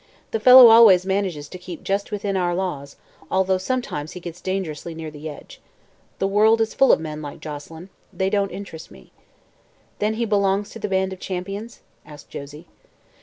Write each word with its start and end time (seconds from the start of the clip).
The 0.31 0.39
fellow 0.39 0.69
always 0.69 1.05
manages 1.05 1.47
to 1.49 1.59
keep 1.59 1.83
just 1.83 2.09
within 2.11 2.35
our 2.35 2.55
laws, 2.55 2.95
although 3.29 3.59
sometimes 3.59 4.13
he 4.13 4.19
gets 4.19 4.41
dangerously 4.41 4.95
near 4.95 5.11
the 5.11 5.29
edge. 5.29 5.61
The 6.17 6.25
world 6.25 6.59
is 6.59 6.73
full 6.73 6.91
of 6.91 6.99
men 6.99 7.21
like 7.21 7.39
Joselyn. 7.39 7.89
They 8.11 8.31
don't 8.31 8.49
interest 8.49 8.89
me." 8.89 9.11
"Then 9.99 10.15
he 10.15 10.25
belongs 10.25 10.71
to 10.71 10.79
the 10.79 10.89
band 10.89 11.13
of 11.13 11.19
Champions?" 11.19 11.81
asked 12.03 12.31
Josie. 12.31 12.65